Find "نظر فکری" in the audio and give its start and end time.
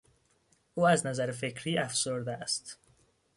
1.07-1.77